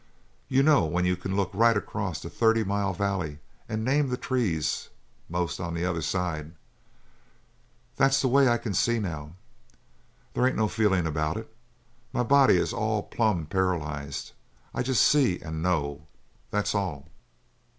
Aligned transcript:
You 0.47 0.63
know 0.63 0.87
when 0.87 1.05
you 1.05 1.15
can 1.15 1.35
look 1.35 1.51
right 1.53 1.77
across 1.77 2.25
a 2.25 2.29
thirty 2.31 2.63
mile 2.63 2.91
valley 2.91 3.37
and 3.69 3.85
name 3.85 4.09
the 4.09 4.17
trees, 4.17 4.89
a'most 5.29 5.57
the 5.59 5.85
other 5.85 6.01
side? 6.01 6.55
That's 7.97 8.19
the 8.19 8.27
way 8.27 8.49
I 8.49 8.57
can 8.57 8.73
see 8.73 8.97
now. 8.97 9.35
They 10.33 10.43
ain't 10.47 10.55
no 10.57 10.67
feelin' 10.67 11.05
about 11.05 11.37
it. 11.37 11.55
My 12.13 12.23
body 12.23 12.57
is 12.57 12.73
all 12.73 13.03
plumb 13.03 13.45
paralyzed. 13.45 14.31
I 14.73 14.81
jest 14.81 15.03
see 15.03 15.39
and 15.39 15.61
know 15.61 16.07
that's 16.49 16.73
all. 16.73 17.09